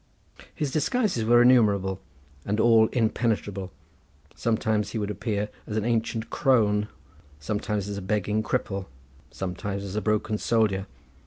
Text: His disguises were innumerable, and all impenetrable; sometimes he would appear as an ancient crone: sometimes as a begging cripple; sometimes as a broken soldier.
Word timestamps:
His 0.55 0.71
disguises 0.71 1.23
were 1.25 1.43
innumerable, 1.43 2.01
and 2.43 2.59
all 2.59 2.87
impenetrable; 2.87 3.71
sometimes 4.33 4.89
he 4.93 4.97
would 4.97 5.11
appear 5.11 5.49
as 5.67 5.77
an 5.77 5.85
ancient 5.85 6.31
crone: 6.31 6.87
sometimes 7.39 7.87
as 7.87 7.99
a 7.99 8.01
begging 8.01 8.41
cripple; 8.41 8.87
sometimes 9.29 9.83
as 9.83 9.95
a 9.95 10.01
broken 10.01 10.39
soldier. 10.39 10.87